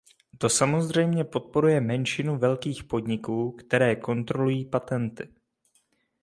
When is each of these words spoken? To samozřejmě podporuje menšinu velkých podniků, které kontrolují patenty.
To 0.37 0.49
samozřejmě 0.49 1.23
podporuje 1.23 1.81
menšinu 1.81 2.37
velkých 2.37 2.83
podniků, 2.83 3.51
které 3.51 3.95
kontrolují 3.95 4.65
patenty. 4.65 5.33